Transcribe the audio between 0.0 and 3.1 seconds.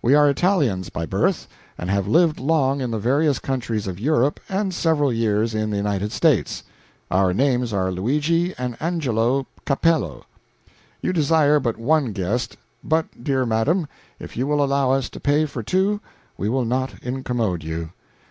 We are Italians by birth, but have lived long in the